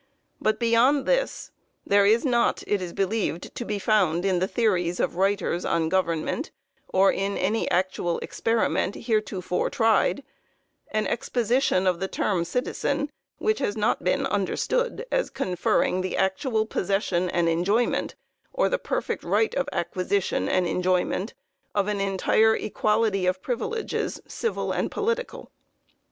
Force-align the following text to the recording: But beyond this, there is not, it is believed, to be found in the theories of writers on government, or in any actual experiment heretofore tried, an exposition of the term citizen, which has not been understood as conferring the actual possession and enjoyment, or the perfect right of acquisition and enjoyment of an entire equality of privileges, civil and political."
But 0.41 0.57
beyond 0.59 1.05
this, 1.05 1.51
there 1.85 2.07
is 2.07 2.25
not, 2.25 2.63
it 2.65 2.81
is 2.81 2.91
believed, 2.91 3.53
to 3.53 3.63
be 3.63 3.77
found 3.77 4.25
in 4.25 4.39
the 4.39 4.47
theories 4.47 4.99
of 4.99 5.15
writers 5.15 5.63
on 5.63 5.89
government, 5.89 6.49
or 6.87 7.11
in 7.11 7.37
any 7.37 7.69
actual 7.69 8.17
experiment 8.21 8.95
heretofore 8.95 9.69
tried, 9.69 10.23
an 10.89 11.05
exposition 11.05 11.85
of 11.85 11.99
the 11.99 12.07
term 12.07 12.45
citizen, 12.45 13.11
which 13.37 13.59
has 13.59 13.77
not 13.77 14.03
been 14.03 14.25
understood 14.25 15.05
as 15.11 15.29
conferring 15.29 16.01
the 16.01 16.17
actual 16.17 16.65
possession 16.65 17.29
and 17.29 17.47
enjoyment, 17.47 18.15
or 18.53 18.69
the 18.69 18.79
perfect 18.79 19.23
right 19.23 19.53
of 19.53 19.69
acquisition 19.71 20.49
and 20.49 20.65
enjoyment 20.65 21.35
of 21.75 21.87
an 21.87 22.01
entire 22.01 22.55
equality 22.55 23.27
of 23.27 23.39
privileges, 23.43 24.19
civil 24.27 24.71
and 24.71 24.89
political." 24.89 25.51